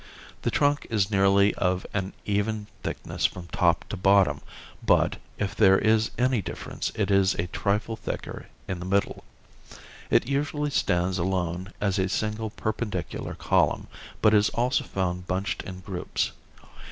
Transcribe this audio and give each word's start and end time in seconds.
The 0.41 0.49
trunk 0.49 0.87
is 0.89 1.11
nearly 1.11 1.53
of 1.53 1.85
an 1.93 2.13
even 2.25 2.65
thickness 2.81 3.27
from 3.27 3.45
top 3.49 3.87
to 3.89 3.95
bottom 3.95 4.41
but, 4.83 5.17
if 5.37 5.55
there 5.55 5.77
is 5.77 6.09
any 6.17 6.41
difference, 6.41 6.91
it 6.95 7.11
is 7.11 7.35
a 7.35 7.45
trifle 7.45 7.95
thicker 7.95 8.47
in 8.67 8.79
the 8.79 8.85
middle. 8.85 9.23
It 10.09 10.25
usually 10.27 10.71
stands 10.71 11.19
alone 11.19 11.71
as 11.79 11.99
a 11.99 12.09
single 12.09 12.49
perpendicular 12.49 13.35
column, 13.35 13.85
but 14.23 14.33
is 14.33 14.49
also 14.49 14.85
found 14.85 15.27
bunched 15.27 15.61
in 15.61 15.81
groups. 15.81 16.31